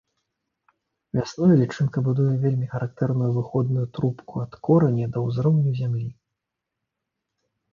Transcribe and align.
Вясной 1.17 1.51
лічынка 1.61 1.97
будуе 2.07 2.31
вельмі 2.45 2.67
характэрную 2.73 3.29
выходную 3.37 3.85
трубку 3.99 4.33
ад 4.45 4.53
кораня 4.69 5.05
да 5.13 5.19
ўзроўню 5.27 5.71
зямлі. 5.83 6.09